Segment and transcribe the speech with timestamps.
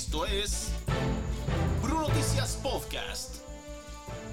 [0.00, 0.70] Esto es
[1.82, 3.34] Bruno Noticias Podcast.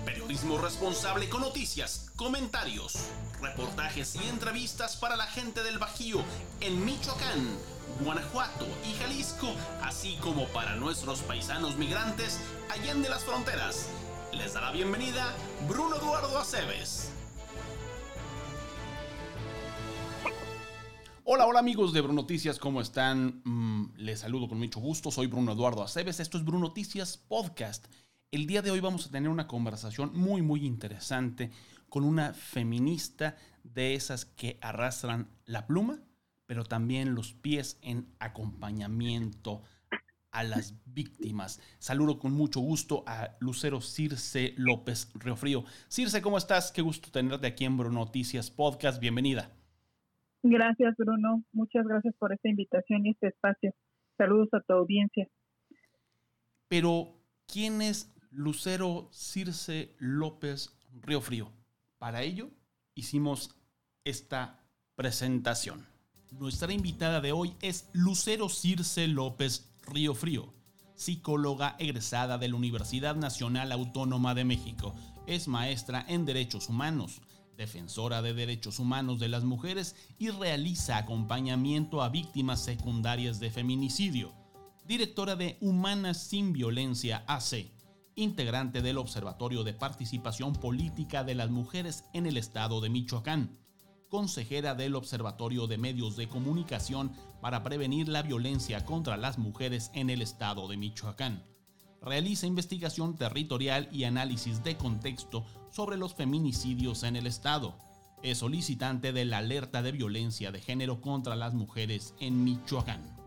[0.05, 2.93] Periodismo responsable con noticias, comentarios,
[3.41, 6.23] reportajes y entrevistas para la gente del Bajío
[6.61, 7.57] en Michoacán,
[7.99, 9.53] Guanajuato y Jalisco,
[9.83, 12.39] así como para nuestros paisanos migrantes
[12.69, 13.89] allende las fronteras.
[14.31, 15.33] Les da la bienvenida
[15.67, 17.09] Bruno Eduardo Aceves.
[21.29, 23.41] Hola, hola amigos de Bruno Noticias, ¿cómo están?
[23.43, 27.85] Mm, les saludo con mucho gusto, soy Bruno Eduardo Aceves, esto es Bruno Noticias Podcast.
[28.31, 31.51] El día de hoy vamos a tener una conversación muy, muy interesante
[31.89, 35.99] con una feminista de esas que arrastran la pluma,
[36.45, 39.63] pero también los pies en acompañamiento
[40.31, 41.59] a las víctimas.
[41.77, 45.65] Saludo con mucho gusto a Lucero Circe López Riofrío.
[45.89, 46.71] Circe, ¿cómo estás?
[46.71, 49.01] Qué gusto tenerte aquí en Bruno Noticias Podcast.
[49.01, 49.56] Bienvenida.
[50.43, 51.43] Gracias, Bruno.
[51.51, 53.73] Muchas gracias por esta invitación y este espacio.
[54.17, 55.27] Saludos a tu audiencia.
[56.67, 57.15] Pero,
[57.47, 61.51] ¿quién es Lucero Circe López Río Frío?
[61.97, 62.49] Para ello,
[62.93, 63.57] hicimos
[64.03, 64.63] esta
[64.95, 65.85] presentación.
[66.31, 70.53] Nuestra invitada de hoy es Lucero Circe López Río Frío,
[70.95, 74.93] psicóloga egresada de la Universidad Nacional Autónoma de México.
[75.25, 77.21] Es maestra en Derechos Humanos
[77.57, 84.33] defensora de derechos humanos de las mujeres y realiza acompañamiento a víctimas secundarias de feminicidio,
[84.85, 87.71] directora de Humanas sin Violencia AC,
[88.15, 93.57] integrante del Observatorio de Participación Política de las Mujeres en el Estado de Michoacán,
[94.09, 97.11] consejera del Observatorio de Medios de Comunicación
[97.41, 101.43] para prevenir la violencia contra las mujeres en el Estado de Michoacán
[102.01, 107.75] realiza investigación territorial y análisis de contexto sobre los feminicidios en el Estado.
[108.23, 113.17] Es solicitante de la alerta de violencia de género contra las mujeres en Michoacán.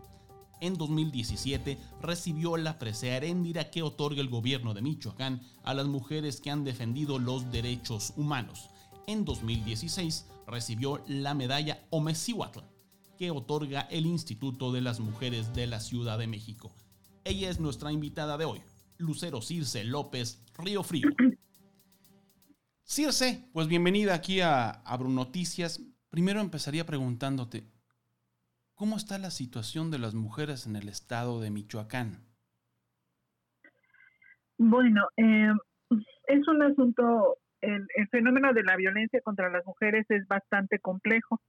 [0.59, 6.39] En 2017 recibió la presea heréndira que otorga el gobierno de Michoacán a las mujeres
[6.39, 8.69] que han defendido los derechos humanos.
[9.07, 12.59] En 2016 recibió la medalla Omecihuatl
[13.17, 16.71] que otorga el Instituto de las Mujeres de la Ciudad de México.
[17.23, 18.61] Ella es nuestra invitada de hoy,
[19.01, 21.09] Lucero Circe López Río Frío.
[22.83, 25.81] Circe, pues bienvenida aquí a, a Noticias.
[26.09, 27.63] Primero empezaría preguntándote,
[28.75, 32.25] ¿cómo está la situación de las mujeres en el estado de Michoacán?
[34.57, 35.51] Bueno, eh,
[36.27, 41.41] es un asunto, el, fenómeno de la violencia contra las mujeres es bastante complejo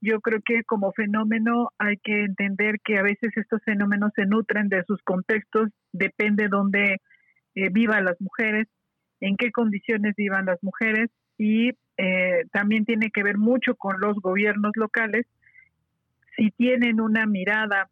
[0.00, 4.68] yo creo que como fenómeno hay que entender que a veces estos fenómenos se nutren
[4.68, 7.00] de sus contextos, depende dónde
[7.54, 8.66] eh, vivan las mujeres,
[9.20, 14.16] en qué condiciones vivan las mujeres y eh, también tiene que ver mucho con los
[14.20, 15.26] gobiernos locales,
[16.36, 17.90] si tienen una mirada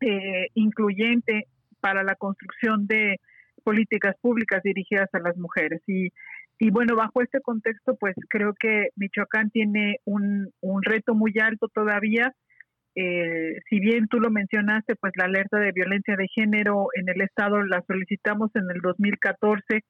[0.00, 1.46] eh, incluyente
[1.80, 3.20] para la construcción de
[3.64, 5.82] políticas públicas dirigidas a las mujeres.
[5.88, 6.10] Y
[6.58, 11.68] y bueno, bajo este contexto, pues creo que Michoacán tiene un, un reto muy alto
[11.68, 12.32] todavía.
[12.96, 17.20] Eh, si bien tú lo mencionaste, pues la alerta de violencia de género en el
[17.20, 19.84] Estado la solicitamos en el 2014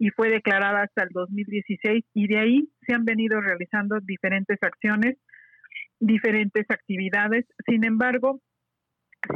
[0.00, 5.18] y fue declarada hasta el 2016 y de ahí se han venido realizando diferentes acciones,
[6.00, 7.46] diferentes actividades.
[7.64, 8.40] Sin embargo,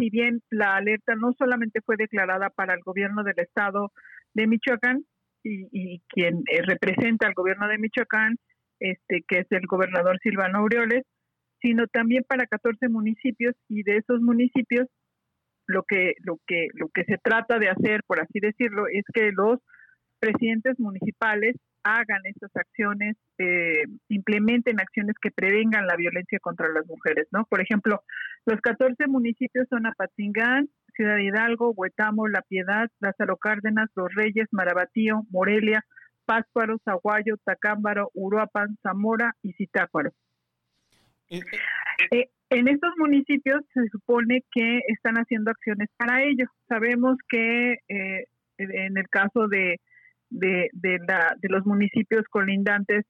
[0.00, 3.93] si bien la alerta no solamente fue declarada para el gobierno del Estado
[4.34, 5.04] de Michoacán,
[5.44, 8.36] y, quien eh, representa al gobierno de Michoacán,
[8.80, 11.03] este, que es el gobernador Silvano Aureoles,
[11.60, 14.88] sino también para 14 municipios y de esos municipios
[15.66, 19.31] lo que lo que lo que se trata de hacer, por así decirlo, es que
[19.32, 19.60] los
[20.19, 27.26] presidentes municipales hagan estas acciones, eh, implementen acciones que prevengan la violencia contra las mujeres,
[27.32, 27.44] ¿no?
[27.47, 28.02] Por ejemplo,
[28.47, 35.22] los 14 municipios son Apatzingán, Ciudad Hidalgo, Huetamo, La Piedad, Lázaro Cárdenas, Los Reyes, Marabatío,
[35.30, 35.84] Morelia,
[36.25, 40.12] Páscuaro, Zaguayo, Tacámbaro, Uruapan, Zamora y Zitácuaro.
[41.28, 41.41] Eh,
[42.10, 46.46] eh, eh, en estos municipios se supone que están haciendo acciones para ello.
[46.69, 47.76] Sabemos que
[48.58, 49.81] en el caso de,
[50.28, 50.70] de,
[51.08, 53.06] la, de los municipios colindantes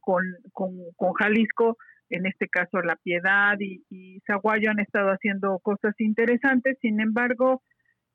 [0.00, 0.22] con,
[0.52, 1.76] con, con Jalisco,
[2.10, 7.62] en este caso La Piedad y, y Zaguayo han estado haciendo cosas interesantes, sin embargo,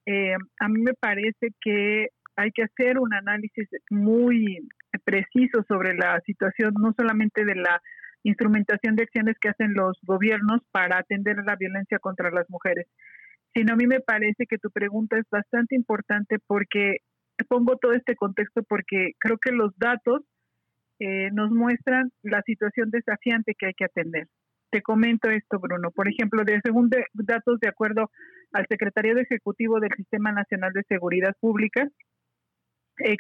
[0.05, 4.67] eh, a mí me parece que hay que hacer un análisis muy
[5.05, 7.81] preciso sobre la situación, no solamente de la
[8.23, 12.87] instrumentación de acciones que hacen los gobiernos para atender la violencia contra las mujeres,
[13.53, 16.97] sino a mí me parece que tu pregunta es bastante importante porque
[17.47, 20.21] pongo todo este contexto porque creo que los datos
[20.99, 24.27] eh, nos muestran la situación desafiante que hay que atender.
[24.71, 25.91] Te comento esto, Bruno.
[25.91, 28.09] Por ejemplo, de según datos de acuerdo
[28.51, 31.87] al Secretario Ejecutivo del Sistema Nacional de Seguridad Pública.
[32.99, 33.17] Eh,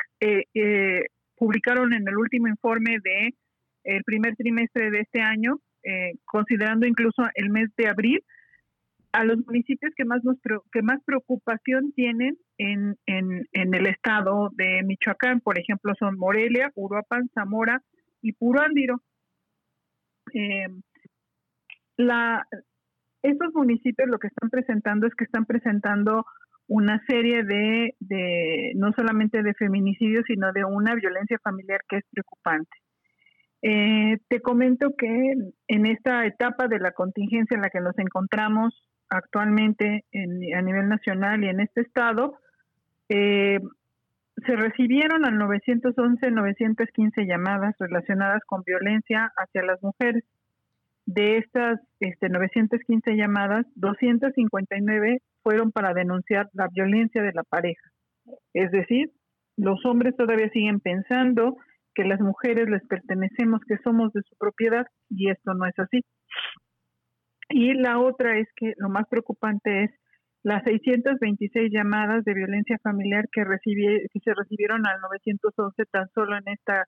[0.53, 1.05] eh,
[1.35, 3.33] publicaron en el último informe de
[3.83, 8.23] el primer trimestre de este año, eh, considerando incluso el mes de abril,
[9.13, 10.37] a los municipios que más nos
[10.71, 16.71] que más preocupación tienen en, en, en, el estado de Michoacán, por ejemplo, son Morelia,
[16.75, 17.81] Uruapan, Zamora
[18.21, 19.01] y Purándiro.
[20.33, 20.67] Eh,
[21.97, 22.43] la,
[23.21, 26.25] estos municipios lo que están presentando es que están presentando
[26.67, 32.03] una serie de, de no solamente de feminicidios, sino de una violencia familiar que es
[32.11, 32.75] preocupante.
[33.65, 35.35] Eh, te comento que
[35.69, 38.73] en esta etapa de la contingencia en la que nos encontramos
[39.09, 42.39] actualmente a nivel nacional y en este estado,
[43.07, 43.59] eh,
[44.45, 50.25] se recibieron a 911, 915 llamadas relacionadas con violencia hacia las mujeres.
[51.05, 57.91] De estas este, 915 llamadas, 259 fueron para denunciar la violencia de la pareja.
[58.53, 59.11] Es decir,
[59.55, 61.57] los hombres todavía siguen pensando
[61.95, 66.01] que las mujeres les pertenecemos, que somos de su propiedad, y esto no es así.
[67.49, 69.91] Y la otra es que lo más preocupante es
[70.43, 76.37] las 626 llamadas de violencia familiar que, recibí, que se recibieron al 911 tan solo
[76.37, 76.85] en esta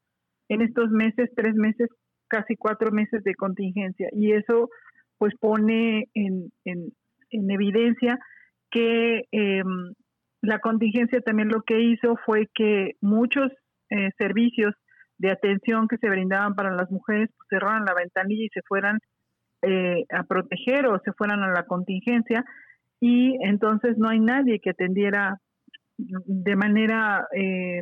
[0.50, 1.90] en estos meses, tres meses,
[2.28, 4.10] casi cuatro meses de contingencia.
[4.12, 4.70] Y eso
[5.18, 6.92] pues pone en, en,
[7.32, 8.20] en evidencia
[8.70, 9.94] que em,
[10.42, 13.52] la contingencia también lo que hizo fue que muchos
[13.90, 14.76] eh, servicios
[15.18, 19.00] de atención que se brindaban para las mujeres pues, cerraran la ventanilla y se fueran
[19.62, 22.44] eh, a proteger o se fueran a la contingencia
[23.00, 25.40] y entonces no hay nadie que atendiera
[25.98, 27.82] de manera eh,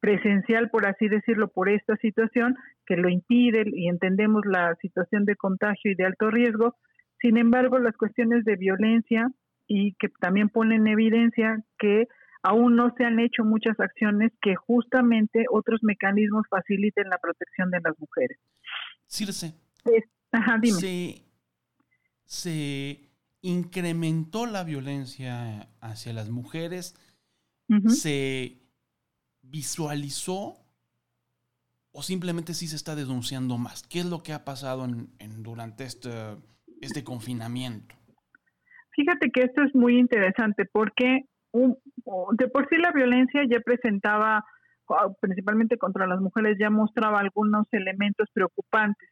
[0.00, 5.36] presencial, por así decirlo, por esta situación que lo impide y entendemos la situación de
[5.36, 6.74] contagio y de alto riesgo.
[7.20, 9.28] Sin embargo, las cuestiones de violencia
[9.66, 12.06] y que también ponen en evidencia que
[12.46, 17.80] aún no se han hecho muchas acciones que justamente otros mecanismos faciliten la protección de
[17.80, 18.38] las mujeres.
[19.06, 19.52] Circe,
[20.30, 20.78] ajá, dime.
[20.78, 21.22] Se,
[22.24, 23.00] se,
[23.42, 26.96] incrementó la violencia hacia las mujeres,
[27.88, 28.60] se
[29.42, 30.54] visualizó
[31.92, 33.82] o simplemente sí se está denunciando más.
[33.82, 36.10] ¿Qué es lo que ha pasado en, durante este,
[36.80, 37.94] este confinamiento?
[38.90, 44.44] Fíjate que esto es muy interesante porque de por sí la violencia ya presentaba,
[45.20, 49.08] principalmente contra las mujeres, ya mostraba algunos elementos preocupantes,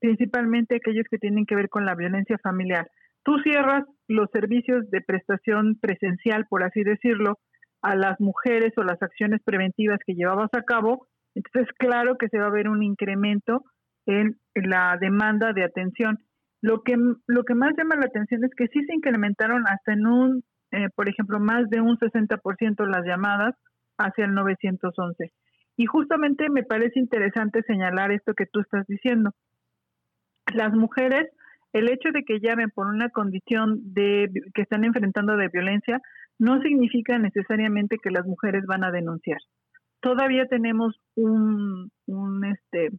[0.00, 2.88] principalmente aquellos que tienen que ver con la violencia familiar.
[3.22, 7.38] Tú cierras los servicios de prestación presencial, por así decirlo,
[7.82, 12.38] a las mujeres o las acciones preventivas que llevabas a cabo, entonces claro que se
[12.38, 13.62] va a ver un incremento
[14.06, 16.18] en la demanda de atención.
[16.60, 20.06] Lo que, lo que más llama la atención es que sí se incrementaron hasta en
[20.06, 20.44] un
[20.74, 23.54] eh, por ejemplo, más de un 60% las llamadas
[23.96, 25.32] hacia el 911.
[25.76, 29.30] Y justamente me parece interesante señalar esto que tú estás diciendo.
[30.52, 31.28] Las mujeres,
[31.72, 36.00] el hecho de que llamen por una condición de que están enfrentando de violencia
[36.38, 39.38] no significa necesariamente que las mujeres van a denunciar.
[40.00, 42.90] Todavía tenemos un, un este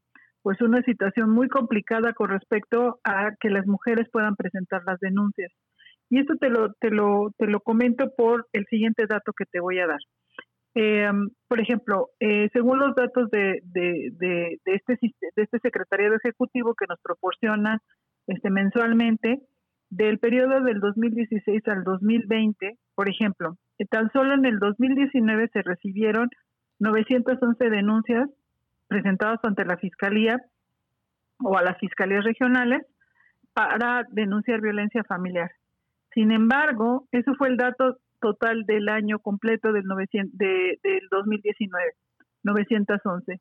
[0.41, 5.51] pues una situación muy complicada con respecto a que las mujeres puedan presentar las denuncias.
[6.09, 9.59] Y esto te lo, te lo, te lo comento por el siguiente dato que te
[9.59, 9.99] voy a dar.
[10.75, 11.09] Eh,
[11.47, 16.85] por ejemplo, eh, según los datos de, de, de, este, de este secretariado ejecutivo que
[16.87, 17.79] nos proporciona
[18.27, 19.39] este, mensualmente,
[19.89, 23.55] del periodo del 2016 al 2020, por ejemplo,
[23.89, 26.29] tan solo en el 2019 se recibieron
[26.79, 28.29] 911 denuncias
[28.87, 30.41] presentadas ante la Fiscalía
[31.39, 32.85] o a las fiscalías regionales
[33.53, 35.51] para denunciar violencia familiar.
[36.15, 41.91] Sin embargo, eso fue el dato total del año completo del, 900, de, del 2019,
[42.43, 43.39] 911.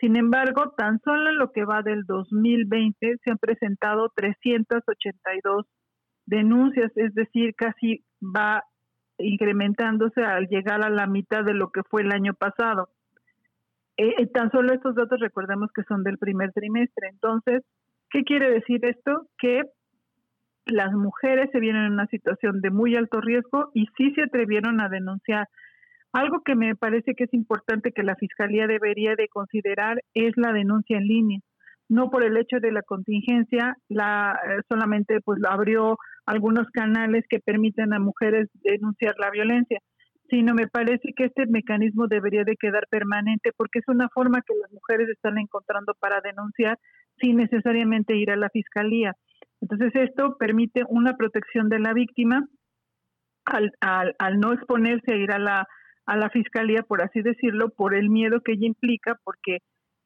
[0.00, 5.66] Sin embargo, tan solo en lo que va del 2020 se han presentado 382
[6.26, 8.64] denuncias, es decir, casi va
[9.18, 12.90] incrementándose al llegar a la mitad de lo que fue el año pasado.
[13.96, 17.08] Eh, eh, tan solo estos datos recordemos que son del primer trimestre.
[17.08, 17.62] Entonces,
[18.10, 19.28] ¿qué quiere decir esto?
[19.38, 19.62] Que
[20.66, 24.80] las mujeres se vieron en una situación de muy alto riesgo y sí se atrevieron
[24.80, 25.48] a denunciar.
[26.12, 30.52] Algo que me parece que es importante que la Fiscalía debería de considerar es la
[30.52, 31.40] denuncia en línea.
[31.88, 37.38] No por el hecho de la contingencia, la, eh, solamente pues abrió algunos canales que
[37.38, 39.78] permiten a mujeres denunciar la violencia,
[40.28, 44.54] sino me parece que este mecanismo debería de quedar permanente porque es una forma que
[44.60, 46.78] las mujeres están encontrando para denunciar
[47.20, 49.14] sin necesariamente ir a la fiscalía.
[49.68, 52.46] Entonces esto permite una protección de la víctima
[53.46, 58.52] al, no exponerse a ir a la, fiscalía, por así decirlo, por el miedo que
[58.52, 59.58] ella implica, porque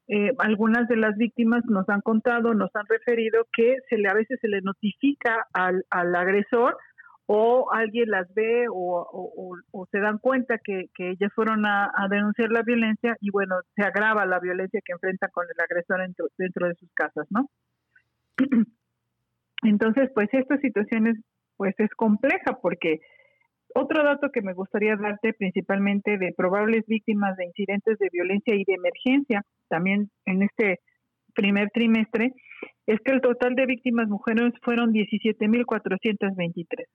[0.09, 4.14] eh, algunas de las víctimas nos han contado, nos han referido que se le a
[4.14, 6.79] veces se le notifica al, agresor
[7.26, 13.14] o alguien las ve o, se dan cuenta que, ellas fueron a, denunciar la violencia
[13.21, 16.90] y bueno, se agrava la violencia que enfrenta con el agresor dentro, dentro de sus
[16.95, 17.50] casas, ¿no?
[19.62, 21.17] Entonces, pues esta situación es,
[21.57, 23.00] pues es compleja porque
[23.75, 28.64] otro dato que me gustaría darte principalmente de probables víctimas de incidentes de violencia y
[28.64, 30.81] de emergencia, también en este
[31.35, 32.33] primer trimestre,
[32.87, 36.87] es que el total de víctimas mujeres fueron 17.423.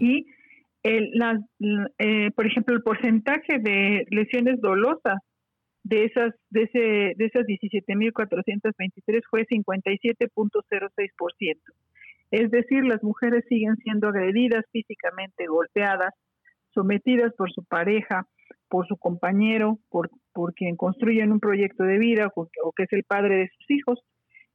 [0.00, 0.26] Y
[0.82, 1.38] el, las,
[1.98, 5.18] eh, por ejemplo, el porcentaje de lesiones dolosas
[5.88, 11.56] de esas de ese de esas 17.423 fue 57.06%.
[12.30, 16.12] Es decir, las mujeres siguen siendo agredidas físicamente, golpeadas,
[16.74, 18.26] sometidas por su pareja,
[18.68, 22.92] por su compañero, por, por quien construyen un proyecto de vida o, o que es
[22.92, 23.98] el padre de sus hijos.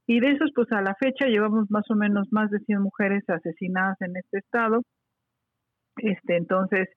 [0.06, 3.28] Y de esos, pues a la fecha llevamos más o menos más de 100 mujeres
[3.28, 4.82] asesinadas en este estado
[5.96, 6.88] este, entonces,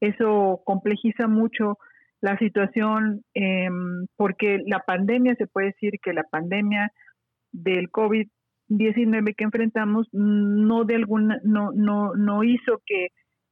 [0.00, 1.78] eso complejiza mucho
[2.24, 6.90] la situación em, porque la pandemia, se puede decir que la pandemia
[7.52, 13.08] del COVID-19 que enfrentamos no de alguna no no no hizo que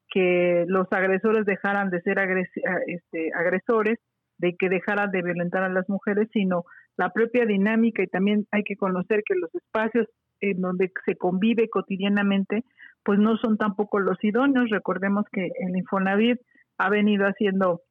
[0.09, 2.17] que los agresores dejaran de ser
[2.87, 3.99] este, agresores,
[4.38, 6.64] de que dejaran de violentar a las mujeres, sino
[6.97, 10.07] la propia dinámica y también hay que conocer que los espacios
[10.41, 12.64] en donde se convive cotidianamente
[13.05, 14.71] pues no son tampoco los idóneos.
[14.71, 16.41] Recordemos que el Infonavit
[16.79, 17.83] ha venido haciendo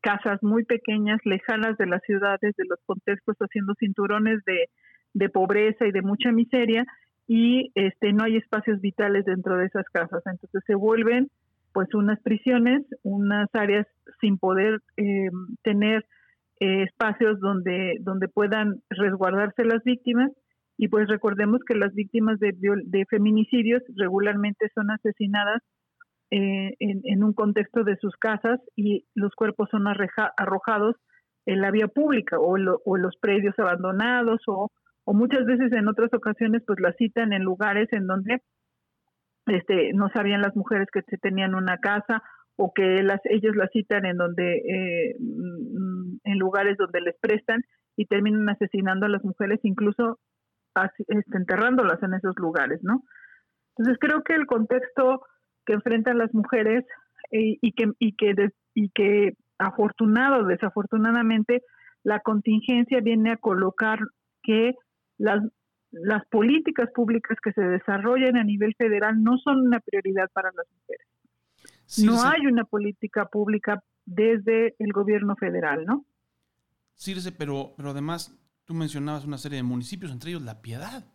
[0.00, 4.68] casas muy pequeñas, lejanas de las ciudades, de los contextos, haciendo cinturones de,
[5.14, 6.84] de pobreza y de mucha miseria
[7.26, 10.22] y este no hay espacios vitales dentro de esas casas.
[10.26, 11.28] Entonces se vuelven
[11.72, 13.86] pues unas prisiones, unas áreas
[14.20, 15.28] sin poder eh,
[15.62, 16.06] tener
[16.60, 20.30] eh, espacios donde, donde puedan resguardarse las víctimas
[20.78, 25.62] y pues recordemos que las víctimas de, de feminicidios regularmente son asesinadas
[26.30, 30.96] eh, en, un contexto de sus casas y los cuerpos son arrojados
[31.46, 34.70] en la vía pública o, en los predios abandonados o,
[35.04, 38.42] o, muchas veces en otras ocasiones pues las citan en lugares en donde
[39.46, 42.22] este no sabían las mujeres que se tenían una casa
[42.56, 47.62] o que las ellos las citan en donde eh, mm, en lugares donde les prestan
[47.96, 50.18] y terminan asesinando a las mujeres incluso
[51.08, 53.02] este, enterrándolas en esos lugares, ¿no?
[53.76, 55.22] Entonces creo que el contexto
[55.66, 56.84] que enfrentan las mujeres
[57.32, 61.62] eh, y que y que y que afortunado desafortunadamente
[62.02, 63.98] la contingencia viene a colocar
[64.42, 64.74] que
[65.18, 65.42] las
[65.90, 70.66] las políticas públicas que se desarrollan a nivel federal no son una prioridad para las
[70.78, 71.06] mujeres.
[72.04, 76.04] no hay una política pública desde el gobierno federal, ¿no?
[76.94, 81.06] Circe, pero, pero además Tú mencionabas una serie de municipios, entre ellos La Piedad.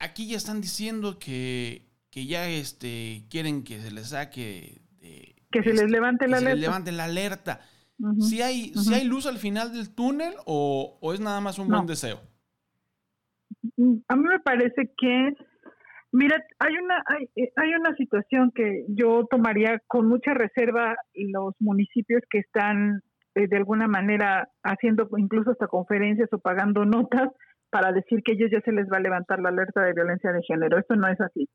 [0.00, 4.82] Aquí ya están diciendo que, que ya este, quieren que se les saque...
[5.00, 6.50] De, que se les levante la alerta.
[6.50, 7.60] Se les levante la alerta.
[8.20, 11.86] si, hay, si hay luz al final del túnel o, es nada más un buen
[11.86, 12.20] deseo?
[13.76, 15.34] Mm, a mí me parece que,
[16.12, 21.56] mira, hay una, hay, eh, hay una situación que yo tomaría con mucha reserva los
[21.58, 23.02] municipios que están
[23.34, 27.28] eh, de alguna manera haciendo incluso hasta conferencias o pagando notas
[27.70, 30.42] para decir que ellos ya se les va a levantar la alerta de violencia de
[30.46, 30.78] género.
[30.78, 31.48] Esto no es así.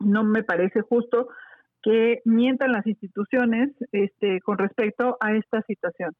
[0.00, 1.28] No me parece justo
[1.82, 6.12] que mientan las instituciones este, con respecto a esta situación.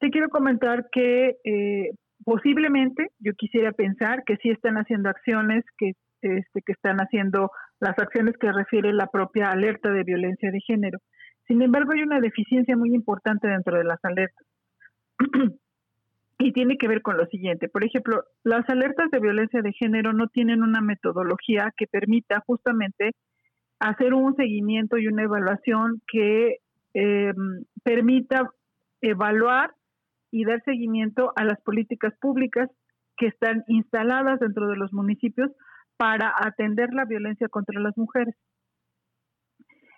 [0.00, 1.90] Te quiero comentar que eh,
[2.24, 7.98] posiblemente yo quisiera pensar que sí están haciendo acciones, que, este, que están haciendo las
[7.98, 10.98] acciones que refiere la propia alerta de violencia de género.
[11.46, 14.46] Sin embargo, hay una deficiencia muy importante dentro de las alertas.
[16.38, 17.68] Y tiene que ver con lo siguiente.
[17.68, 23.12] Por ejemplo, las alertas de violencia de género no tienen una metodología que permita justamente
[23.78, 26.58] hacer un seguimiento y una evaluación que
[26.94, 28.50] em, permita
[29.00, 29.74] evaluar
[30.30, 32.68] y dar seguimiento a las políticas públicas
[33.16, 35.50] que están instaladas dentro de los municipios
[35.96, 38.34] para atender la violencia contra las mujeres.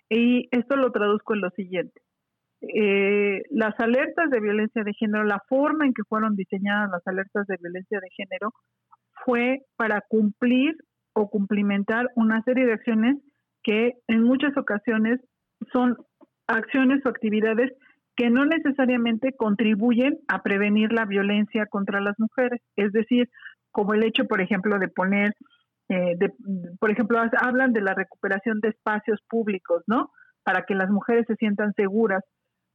[0.09, 2.01] Y esto lo traduzco en lo siguiente.
[2.61, 7.45] Eh, las alertas de violencia de género, la forma en que fueron diseñadas las alertas
[7.47, 8.53] de violencia de género
[9.25, 10.75] fue para cumplir
[11.13, 13.17] o cumplimentar una serie de acciones
[13.63, 15.19] que en muchas ocasiones
[15.71, 15.97] son
[16.47, 17.71] acciones o actividades
[18.15, 22.61] que no necesariamente contribuyen a prevenir la violencia contra las mujeres.
[22.75, 23.29] Es decir,
[23.71, 25.33] como el hecho, por ejemplo, de poner
[25.89, 26.17] eh,
[26.79, 30.11] por ejemplo, hablan de la recuperación de espacios públicos, ¿no?
[30.43, 32.23] Para que las mujeres se sientan seguras.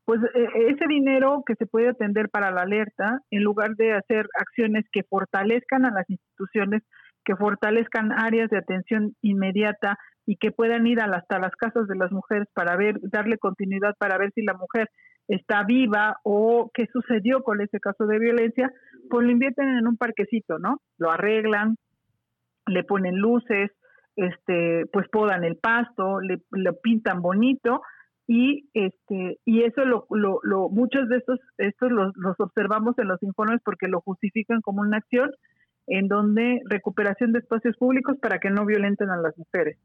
[0.04, 4.26] Pues eh, ese dinero que se puede atender para la alerta, en lugar de hacer
[4.38, 6.82] acciones que fortalezcan a las instituciones,
[7.24, 12.10] que fortalezcan áreas de atención inmediata y que puedan ir hasta las casas de las
[12.10, 14.88] mujeres para ver, darle continuidad para ver si la mujer
[15.28, 18.72] está viva o qué sucedió con ese caso de violencia,
[19.08, 20.80] pues lo invierten en un parquecito, ¿no?
[20.98, 21.76] Lo arreglan,
[22.66, 23.70] le ponen luces,
[24.16, 27.82] este, pues podan el pasto, le, lo pintan bonito
[28.32, 33.08] y este y eso lo, lo, lo muchos de estos estos los, los observamos en
[33.08, 35.30] los informes porque lo justifican como una acción
[35.86, 39.76] en donde recuperación de espacios públicos para que no violenten a las mujeres.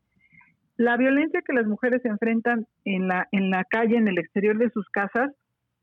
[0.77, 4.69] La violencia que las mujeres enfrentan en la, en la calle, en el exterior de
[4.69, 5.31] sus casas,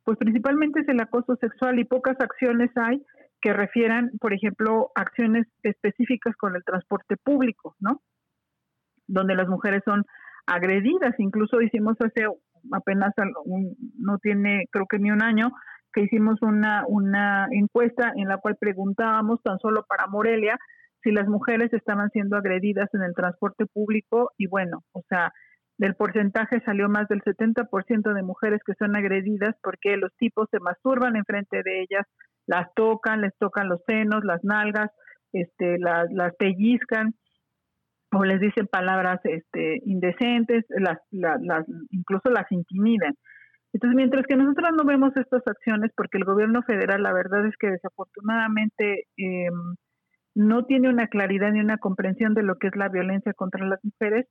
[0.05, 3.03] pues principalmente es el acoso sexual y pocas acciones hay
[3.43, 8.01] que refieran, por ejemplo, acciones específicas con el transporte público, ¿no?
[9.07, 10.05] Donde las mujeres son
[10.47, 11.15] agredidas.
[11.19, 12.27] Incluso hicimos hace
[12.73, 13.13] apenas,
[13.99, 15.53] no tiene creo que ni un año,
[15.93, 20.59] que hicimos una, una encuesta en la cual preguntábamos tan solo para Morelia
[21.03, 25.33] si las mujeres estaban siendo agredidas en el transporte público y bueno, o sea,
[25.77, 30.61] del porcentaje salió más del 70% de mujeres que son agredidas porque los tipos se
[30.61, 32.07] masturban enfrente de ellas,
[32.47, 34.91] las tocan, les tocan los senos, las nalgas,
[35.33, 37.15] este, las, las pellizcan
[38.15, 43.15] o les dicen palabras este, indecentes, las, las, incluso las intimidan.
[43.73, 47.57] Entonces, mientras que nosotros no vemos estas acciones, porque el gobierno federal, la verdad es
[47.59, 49.49] que desafortunadamente eh,
[50.35, 53.81] no tiene una claridad ni una comprensión de lo que es la violencia contra las
[53.83, 54.27] mujeres,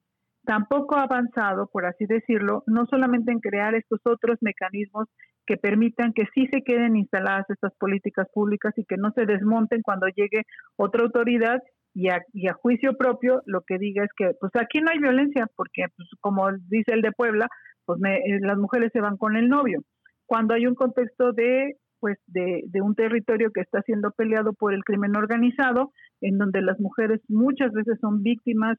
[0.45, 5.07] tampoco ha avanzado, por así decirlo, no solamente en crear estos otros mecanismos
[5.45, 9.81] que permitan que sí se queden instaladas estas políticas públicas y que no se desmonten
[9.81, 10.43] cuando llegue
[10.77, 11.61] otra autoridad
[11.93, 15.85] y a, juicio propio lo que diga es que pues aquí no hay violencia porque
[15.95, 17.47] pues, como dice el de Puebla,
[17.85, 19.83] pues eh, las mujeres se van con el novio.
[20.25, 24.83] Cuando hay un contexto de pues de, un territorio que está siendo peleado por el
[24.83, 28.77] crimen organizado, en donde las mujeres muchas veces son víctimas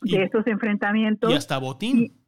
[0.00, 1.32] de estos enfrentamientos.
[1.32, 2.23] Y hasta botín.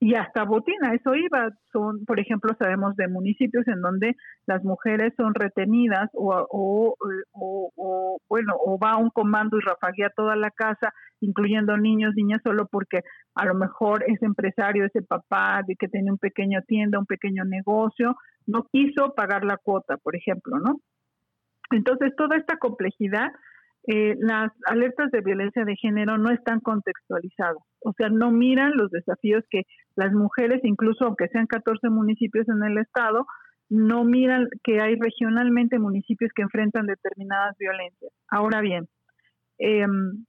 [0.00, 1.50] Y, hasta botín, a eso iba.
[1.72, 4.14] Son, por ejemplo, sabemos de municipios en donde
[4.46, 6.94] las mujeres son retenidas o, o,
[7.32, 12.66] o, bueno, o va un comando y rafaguea toda la casa, incluyendo niños, niñas, solo
[12.66, 13.00] porque
[13.34, 17.44] a lo mejor ese empresario, ese papá de que tiene un pequeño tienda, un pequeño
[17.44, 20.76] negocio, no quiso pagar la cuota, por ejemplo, ¿no?
[21.70, 23.30] Entonces, toda esta complejidad,
[23.90, 28.90] eh, las alertas de violencia de género no están contextualizadas, o sea, no miran los
[28.90, 29.62] desafíos que
[29.96, 33.26] las mujeres, incluso aunque sean 14 municipios en el estado,
[33.70, 38.12] no miran que hay regionalmente municipios que enfrentan determinadas violencias.
[38.28, 38.88] Ahora bien,
[39.56, 40.26] em,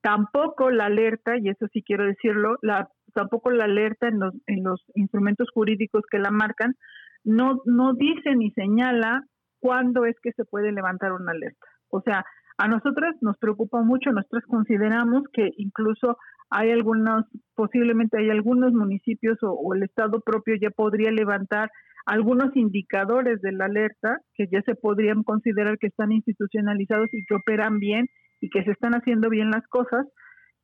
[0.00, 4.64] tampoco la alerta, y eso sí quiero decirlo, la, tampoco la alerta en los, en
[4.64, 6.74] los instrumentos jurídicos que la marcan
[7.22, 9.24] no, no dice ni señala
[9.60, 11.66] cuándo es que se puede levantar una alerta.
[11.90, 12.24] O sea,
[12.58, 16.16] a nosotras nos preocupa mucho, nosotros consideramos que incluso
[16.50, 21.70] hay algunos, posiblemente hay algunos municipios o, el Estado propio ya podría levantar
[22.06, 27.34] algunos indicadores de la alerta que ya se podrían considerar que están institucionalizados y que
[27.34, 28.06] operan bien
[28.40, 30.06] y que se están haciendo bien las cosas.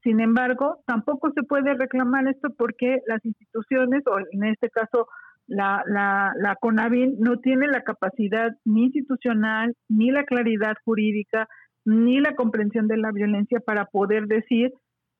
[0.02, 5.08] Sin embargo, tampoco se puede reclamar esto porque las instituciones, o en este caso
[5.46, 11.48] la, la, la CONAVIN no tiene la capacidad ni institucional, ni la claridad jurídica,
[11.84, 14.72] ni la comprensión de la violencia para poder decir,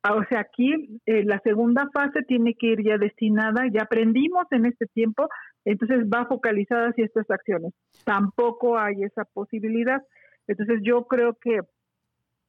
[0.03, 4.47] ah, o sea, aquí eh, la segunda fase tiene que ir ya destinada, ya aprendimos
[4.51, 5.29] en este tiempo,
[5.65, 7.73] entonces va focalizada hacia estas acciones.
[8.05, 10.03] Tampoco hay esa posibilidad.
[10.47, 11.61] Entonces yo creo que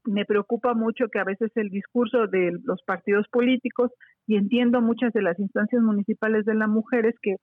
[0.06, 3.92] me preocupa mucho que a veces el discurso de los partidos políticos,
[4.28, 7.36] y entiendo muchas de las instancias municipales de las mujeres que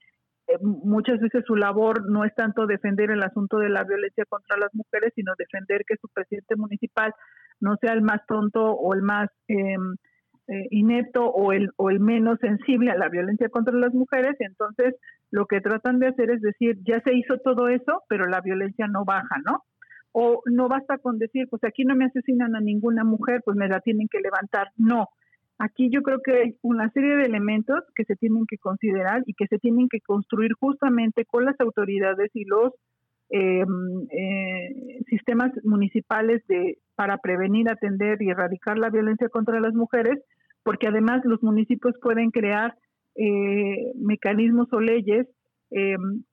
[0.60, 4.74] muchas veces su labor no es tanto defender el asunto de la violencia contra las
[4.74, 7.14] mujeres, sino defender que su presidente municipal
[7.60, 9.96] no sea el más tonto o el más em,
[10.48, 14.36] eh, inepto o el, o el menos sensible a la violencia contra las mujeres.
[14.40, 14.94] Entonces,
[15.30, 18.86] lo que tratan de hacer es decir, ya se hizo todo eso, pero la violencia
[18.88, 19.62] no baja, ¿no?
[20.12, 23.68] O no basta con decir, pues aquí no me asesinan a ninguna mujer, pues me
[23.68, 24.68] la tienen que levantar.
[24.76, 25.08] No,
[25.62, 29.34] Aquí yo creo que hay una serie de elementos que se tienen que considerar y
[29.34, 32.72] que se tienen que construir justamente con las autoridades y los
[33.28, 33.68] em,
[34.10, 40.18] eh, sistemas municipales de para prevenir, atender y erradicar la violencia contra las mujeres,
[40.62, 42.74] porque además los municipios pueden crear
[43.16, 45.26] eh, mecanismos o leyes
[45.72, 46.24] em,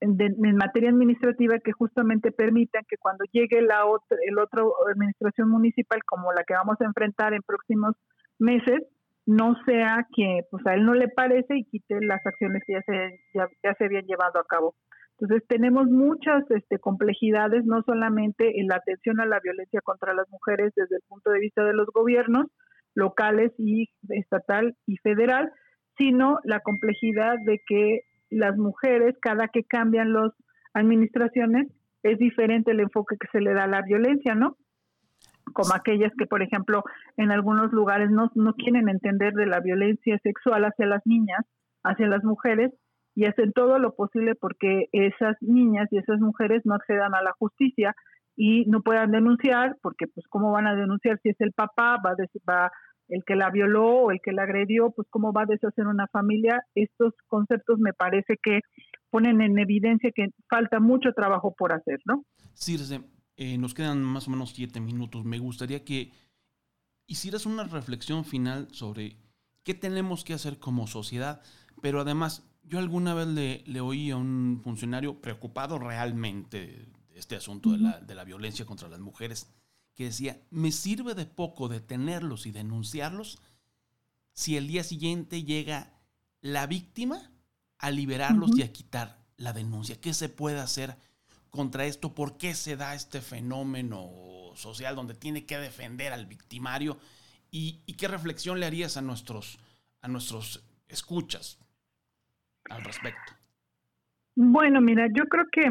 [0.00, 6.00] en, materia administrativa que justamente permitan que cuando llegue la otra, el otro administración municipal
[6.04, 7.94] como la que vamos a enfrentar en próximos
[8.38, 8.80] meses,
[9.26, 12.82] no sea que pues a él no le parece y quite las acciones que ya
[12.86, 14.74] se, ya, se habían llevado a cabo.
[15.18, 20.28] Entonces tenemos muchas este, complejidades, no solamente en la atención a la violencia contra las
[20.30, 22.46] mujeres desde el punto de vista de los gobiernos
[22.94, 25.52] locales y estatal y federal,
[25.98, 30.32] sino la complejidad de que las mujeres, cada que cambian las
[30.72, 31.66] administraciones,
[32.02, 34.56] es diferente el enfoque que se le da a la violencia, ¿no?
[35.52, 36.82] Como aquellas que, por ejemplo,
[37.16, 41.40] en algunos lugares no, no quieren entender de la violencia sexual hacia las niñas,
[41.82, 42.72] hacia las mujeres,
[43.14, 47.32] y hacen todo lo posible porque esas niñas y esas mujeres no accedan a la
[47.32, 47.94] justicia
[48.36, 52.14] y no puedan denunciar, porque pues cómo van a denunciar si es el papá, va,
[52.48, 52.70] va
[53.08, 56.06] el que la violó o el que la agredió, pues cómo va a deshacer una
[56.08, 56.62] familia.
[56.74, 58.60] Estos conceptos me parece que
[59.10, 62.22] ponen en evidencia que falta mucho trabajo por hacer, ¿no?
[62.54, 63.00] Circe,
[63.40, 65.24] eh, nos quedan más o menos siete minutos.
[65.24, 66.12] Me gustaría que
[67.06, 69.16] hicieras una reflexión final sobre
[69.62, 71.40] qué tenemos que hacer como sociedad,
[71.80, 77.70] pero además, yo alguna vez le, oí a un funcionario preocupado realmente de este asunto
[77.70, 79.46] de, la, de la violencia contra las mujeres
[79.94, 83.38] que decía, me sirve de poco detenerlos y denunciarlos
[84.32, 85.92] si el día siguiente llega
[86.40, 87.30] la víctima
[87.78, 90.00] a liberarlos y a quitar la denuncia.
[90.00, 90.98] ¿Qué se puede hacer
[91.58, 92.14] contra esto?
[92.14, 94.10] ¿Por qué se da este fenómeno
[94.54, 96.98] social donde tiene que defender al victimario?
[97.50, 99.58] ¿Y, qué reflexión le harías a nuestros,
[100.00, 101.58] a nuestros escuchas
[102.70, 103.32] al respecto?
[104.36, 105.62] Bueno, mira, yo creo que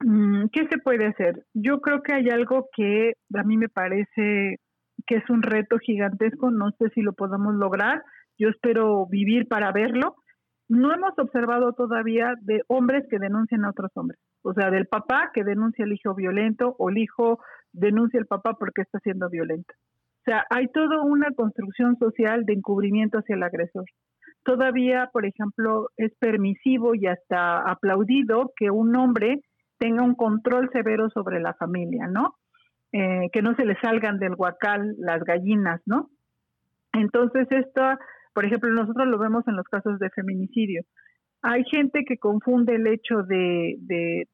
[0.00, 1.44] Mm, ¿Qué se puede hacer?
[1.52, 4.58] Yo creo que hay algo que a mí me parece
[5.06, 8.02] que es un reto gigantesco, no sé si lo podemos lograr,
[8.38, 10.16] yo espero vivir para verlo.
[10.70, 15.32] No hemos observado todavía de hombres que denuncian a otros hombres, o sea, del papá
[15.34, 17.40] que denuncia al hijo violento o el hijo
[17.72, 19.74] denuncia al papá porque está siendo violento.
[20.20, 23.84] O sea, hay toda una construcción social de encubrimiento hacia el agresor.
[24.44, 29.40] Todavía, por ejemplo, es permisivo y hasta aplaudido que un hombre
[29.78, 32.36] tenga un control severo sobre la familia, ¿no?
[32.92, 36.10] Eh, que no se le salgan del huacal las gallinas, ¿no?
[36.92, 37.82] Entonces, esto,
[38.40, 40.82] por ejemplo, nosotros lo vemos en los casos de feminicidio.
[41.42, 44.26] Hay gente que confunde el hecho de, de,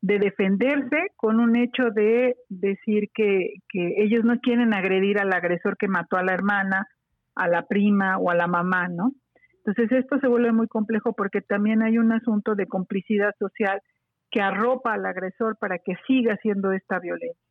[0.00, 5.76] de, defenderse con un hecho de decir que, que ellos no quieren agredir al agresor
[5.76, 6.86] que mató a la hermana,
[7.34, 9.12] a la prima o a la mamá, ¿no?
[9.58, 13.82] Entonces esto se vuelve muy complejo porque también hay un asunto de complicidad social
[14.30, 17.46] que arropa al agresor para que siga haciendo esta violencia.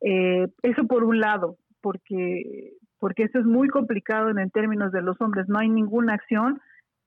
[0.00, 5.20] Eh, eso por un lado, porque, porque eso es muy complicado en, términos de los
[5.20, 6.60] hombres, no hay ninguna acción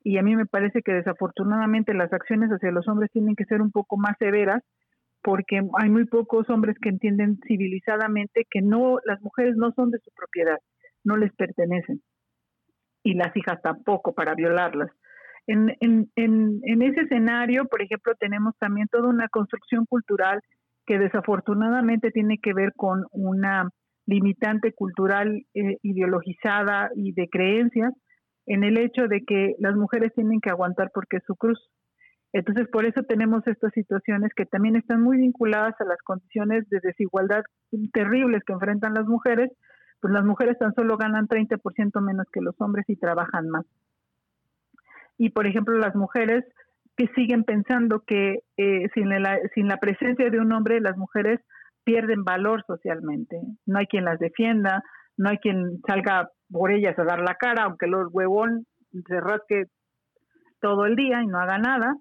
[0.03, 3.61] y a mí me parece que desafortunadamente las acciones hacia los hombres tienen que ser
[3.61, 4.61] un poco más severas
[5.23, 9.99] porque hay muy pocos hombres que entienden civilizadamente que no las mujeres no son de
[9.99, 10.57] su propiedad,
[11.05, 12.01] no les pertenecen
[13.01, 14.91] y las hijas tampoco para violarlas.
[15.47, 20.41] En, en, en, ese escenario, por ejemplo, tenemos también toda una construcción cultural
[20.85, 23.69] que desafortunadamente tiene que ver con una
[24.05, 27.93] limitante cultural eh, ideologizada y de creencias
[28.45, 31.59] en el hecho de que las mujeres tienen que aguantar porque es su cruz.
[32.31, 36.79] Entonces, por eso tenemos estas situaciones que también están muy vinculadas a las condiciones de
[36.83, 37.43] desigualdad
[37.93, 39.51] terribles que enfrentan las mujeres,
[40.01, 43.65] pues las mujeres tan solo ganan 30% menos que los hombres y trabajan más
[45.17, 46.43] y, por ejemplo, las mujeres
[46.97, 51.39] que siguen pensando que eh, sin, la, sin la presencia de un hombre las mujeres
[51.85, 53.39] pierden valor socialmente.
[53.65, 54.83] No hay quien las defienda,
[55.17, 58.65] no hay quien salga por ellas a dar la cara, aunque los huevón
[59.07, 59.65] se rasque
[60.59, 61.95] todo el día y no haga nada.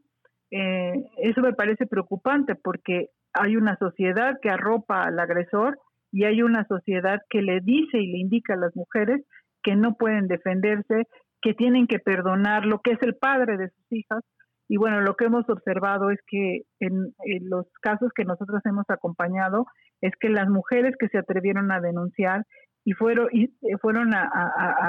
[0.51, 5.79] Eh, eso me parece preocupante porque hay una sociedad que arropa al agresor
[6.13, 9.23] y hay una sociedad que le dice y le indica a las mujeres
[9.63, 11.09] que no pueden defenderse,
[11.43, 14.23] que tienen que perdonar lo que es el padre de sus hijas.
[14.69, 19.67] Y bueno, lo que hemos observado es que en, los casos que nosotros hemos acompañado
[20.01, 22.45] es que las mujeres que se atrevieron a denunciar
[22.87, 24.29] y fueron, y eh, fueron a,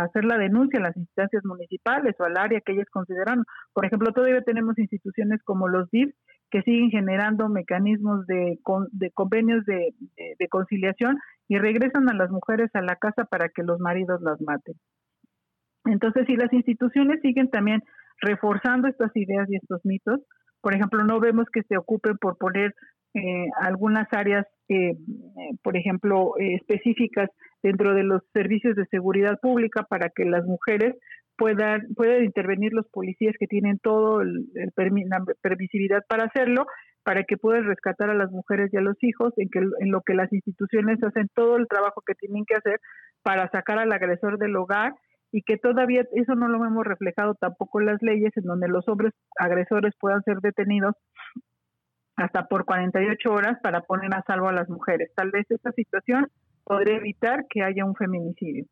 [0.03, 3.45] hacer la denuncia en las instancias municipales o al área que ellas consideraron.
[3.73, 6.13] Por ejemplo, todavía tenemos instituciones como los DIF
[6.51, 8.59] que siguen generando mecanismos de,
[8.91, 13.79] de convenios de conciliación y regresan a las mujeres a la casa para que los
[13.79, 14.75] maridos las maten.
[15.85, 17.81] Entonces, si las instituciones siguen también
[18.21, 20.21] reforzando estas ideas y estos mitos,
[20.61, 22.73] por ejemplo, no vemos que se ocupen por poner
[23.13, 24.97] eh, algunas áreas, eh,
[25.63, 27.29] por ejemplo, eh, específicas
[27.63, 30.95] dentro de los servicios de seguridad pública para que las mujeres
[31.37, 36.65] puedan, pueden intervenir los policías que tienen todo el, la permisividad para hacerlo,
[37.03, 40.01] para que puedan rescatar a las mujeres y a los hijos, en, que, en lo
[40.01, 42.79] que las instituciones hacen todo el trabajo que tienen que hacer
[43.23, 44.93] para sacar al agresor del hogar
[45.35, 48.87] y que todavía eso no lo hemos reflejado tampoco en las leyes, en donde los
[48.87, 50.95] hombres agresores puedan ser detenidos
[52.15, 55.11] hasta por 48 horas para poner a salvo a las mujeres.
[55.13, 56.29] Tal vez esta situación
[56.63, 58.63] podría evitar que haya un feminicidio.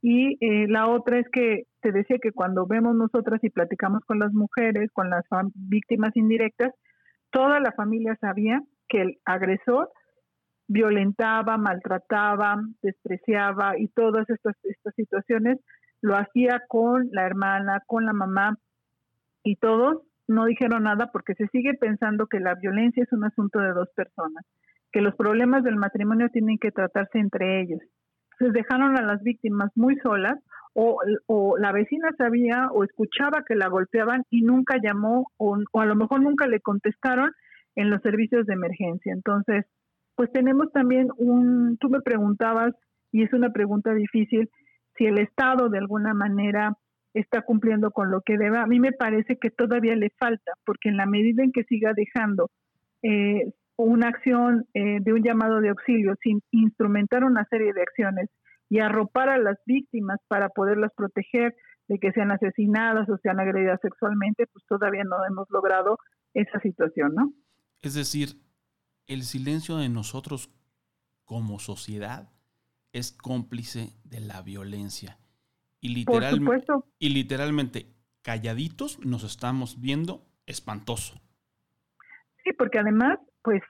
[0.00, 4.18] Y eh, la otra es que te decía que cuando vemos nosotras y platicamos con
[4.18, 5.22] las mujeres, con las
[5.54, 6.72] víctimas indirectas,
[7.30, 9.90] toda la familia sabía que el agresor
[10.66, 15.58] violentaba, maltrataba, despreciaba y todas estas, estas situaciones
[16.06, 18.56] lo hacía con la hermana, con la mamá
[19.42, 23.58] y todos no dijeron nada porque se sigue pensando que la violencia es un asunto
[23.58, 24.44] de dos personas,
[24.92, 27.80] que los problemas del matrimonio tienen que tratarse entre ellos.
[28.32, 30.38] Entonces dejaron a las víctimas muy solas
[30.74, 35.80] o, o la vecina sabía o escuchaba que la golpeaban y nunca llamó o, o
[35.80, 37.32] a lo mejor nunca le contestaron
[37.74, 39.12] en los servicios de emergencia.
[39.12, 39.66] Entonces,
[40.14, 42.74] pues tenemos también un, tú me preguntabas,
[43.10, 44.48] y es una pregunta difícil,
[44.96, 46.76] si el Estado de alguna manera
[47.14, 48.58] está cumpliendo con lo que debe.
[48.58, 51.92] A mí me parece que todavía le falta, porque en la medida en que siga
[51.94, 52.50] dejando
[53.02, 58.28] eh, una acción eh, de un llamado de auxilio sin instrumentar una serie de acciones
[58.68, 61.54] y arropar a las víctimas para poderlas proteger
[61.88, 65.98] de que sean asesinadas o sean agredidas sexualmente, pues todavía no hemos logrado
[66.34, 67.32] esa situación, ¿no?
[67.80, 68.40] Es decir,
[69.06, 70.50] el silencio de nosotros
[71.24, 72.28] como sociedad
[72.92, 75.18] es cómplice de la violencia.
[75.80, 76.40] Y, literal,
[76.98, 81.20] y literalmente, calladitos, nos estamos viendo espantoso.
[82.42, 83.62] Sí, porque además, pues,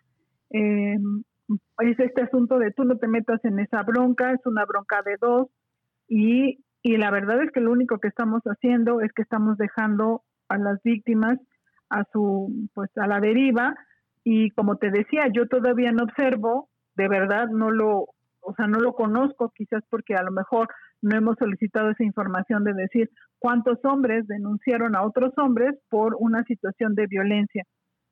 [0.51, 0.97] eh,
[1.81, 5.17] es este asunto de tú no te metas en esa bronca, es una bronca de
[5.21, 5.49] dos,
[6.09, 10.23] y, y la verdad es que lo único que estamos haciendo es que estamos dejando
[10.49, 11.39] a las víctimas
[11.89, 13.75] a su, pues, a la deriva,
[14.25, 18.07] y como te decía, yo todavía no observo, de verdad no lo,
[18.47, 20.69] o sea, no lo conozco, quizás porque a lo mejor
[21.03, 26.45] no hemos solicitado esa información de decir cuántos hombres denunciaron a otros hombres por una
[26.45, 27.65] situación de violencia.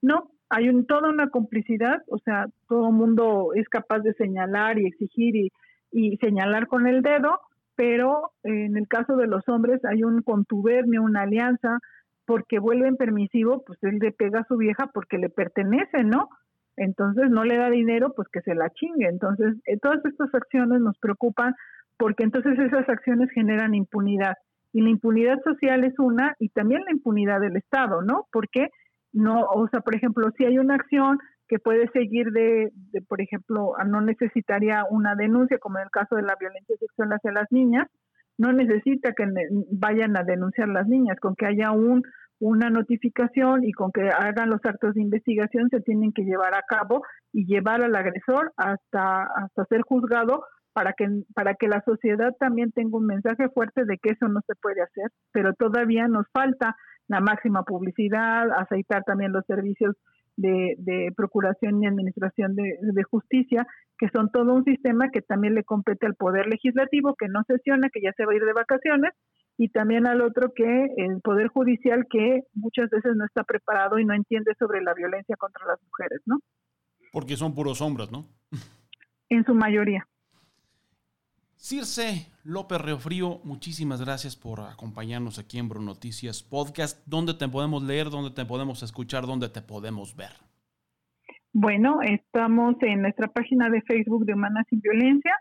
[0.02, 4.78] No, hay un, toda una complicidad, o sea, todo el mundo es capaz de señalar
[4.78, 5.52] y exigir y,
[5.92, 7.40] y señalar con el dedo,
[7.76, 11.78] pero en el caso de los hombres hay un contubernio, una alianza,
[12.26, 16.28] porque vuelven permisivo, pues él le pega a su vieja porque le pertenece, ¿no?
[16.76, 19.08] Entonces no le da dinero, pues que se la chingue.
[19.08, 21.54] Entonces, eh, todas estas acciones nos preocupan
[21.96, 24.34] porque entonces esas acciones generan impunidad.
[24.72, 28.26] Y la impunidad social es una y también la impunidad del Estado, ¿no?
[28.32, 28.70] Porque
[29.12, 33.20] no, o sea, por ejemplo, si hay una acción que puede seguir de, de, por
[33.20, 37.52] ejemplo, no necesitaría una denuncia, como en el caso de la violencia sexual hacia las
[37.52, 37.86] niñas,
[38.38, 39.26] no necesita que
[39.70, 42.02] vayan a denunciar las niñas, con que haya un
[42.44, 46.62] una notificación y con que hagan los actos de investigación se tienen que llevar a
[46.68, 47.02] cabo
[47.32, 52.70] y llevar al agresor hasta hasta ser juzgado para que para que la sociedad también
[52.72, 56.76] tenga un mensaje fuerte de que eso no se puede hacer, pero todavía nos falta
[57.08, 59.96] la máxima publicidad, aceitar también los servicios
[60.36, 65.54] de, de procuración y administración de, de, justicia, que son todo un sistema que también
[65.54, 68.52] le compete al Poder Legislativo, que no sesiona, que ya se va a ir de
[68.52, 69.12] vacaciones,
[69.56, 74.04] y también al otro que el Poder Judicial que muchas veces no está preparado y
[74.04, 76.40] no entiende sobre la violencia contra las mujeres, ¿no?
[77.12, 78.26] Porque son puros hombres, ¿no?
[79.28, 80.06] En su mayoría.
[81.56, 87.06] Circe López Reofrío, muchísimas gracias por acompañarnos aquí en Bruno Noticias Podcast.
[87.06, 88.10] ¿Dónde te podemos leer?
[88.10, 89.24] ¿Dónde te podemos escuchar?
[89.24, 90.30] ¿Dónde te podemos ver?
[91.54, 95.32] Bueno, estamos en nuestra página de Facebook de Humanas sin Violencia.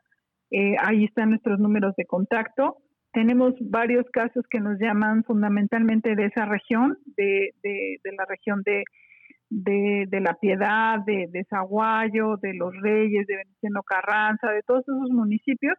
[0.51, 2.77] Eh, ahí están nuestros números de contacto.
[3.13, 8.83] Tenemos varios casos que nos llaman fundamentalmente de esa región, de, de, la región de,
[9.49, 15.11] de, La Piedad, de, de Zaguayo, de Los Reyes, de Veneciano Carranza, de todos esos
[15.11, 15.75] municipios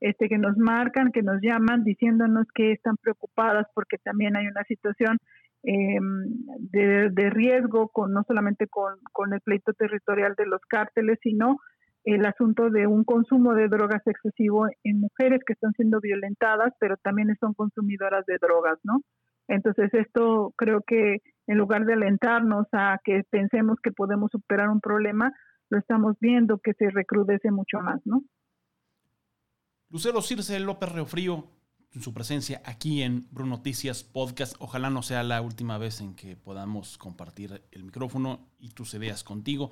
[0.00, 4.64] este, que nos marcan, que nos llaman diciéndonos que están preocupadas porque también hay una
[4.64, 5.18] situación
[5.62, 6.24] em,
[6.58, 11.58] de, de, riesgo, con, no solamente con el pleito territorial de los cárteles, sino
[12.04, 16.96] el asunto de un consumo de drogas excesivo en mujeres que están siendo violentadas, pero
[16.98, 19.00] también son consumidoras de drogas, ¿no?
[19.48, 24.80] Entonces esto creo que en lugar de alentarnos a que pensemos que podemos superar un
[24.80, 25.32] problema,
[25.70, 28.22] lo estamos viendo que se recrudece mucho más, ¿no?
[29.90, 31.44] Lucero Circe López Reofrío,
[31.94, 34.56] en su presencia aquí en Bruno Noticias Podcast.
[34.58, 39.22] Ojalá no sea la última vez en que podamos compartir el micrófono y tus ideas
[39.22, 39.70] contigo.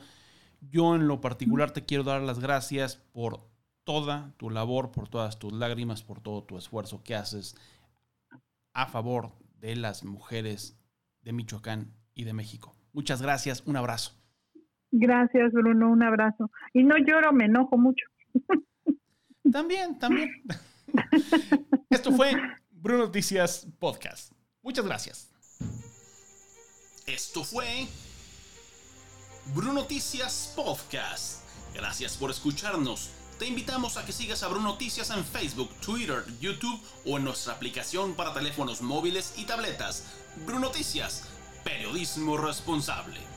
[0.71, 3.41] Yo en lo particular te quiero dar las gracias por
[3.85, 7.57] toda tu labor, por todas tus lágrimas, por todo tu esfuerzo que haces
[8.73, 10.79] a favor de las mujeres
[11.23, 12.75] de Michoacán y de México.
[12.93, 14.13] Muchas gracias, un abrazo.
[14.93, 16.51] Gracias, Bruno, un abrazo.
[16.73, 18.05] Y no lloro, me enojo mucho.
[19.51, 20.31] También, también.
[21.91, 22.33] Esto fue
[22.71, 24.33] Bruno Noticias Podcast.
[24.63, 25.33] Muchas gracias.
[27.07, 27.87] Esto fue
[29.47, 31.41] Bruno Noticias Podcast.
[31.75, 33.11] Gracias por escucharnos.
[33.39, 37.55] Te invitamos a que sigas a Bruno Noticias en Facebook, Twitter, YouTube o en nuestra
[37.55, 40.05] aplicación para teléfonos móviles y tabletas.
[40.47, 41.25] Bruno Noticias,
[41.65, 43.32] periodismo responsable.